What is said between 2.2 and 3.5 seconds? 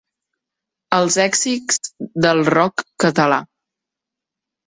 del 'rock' català.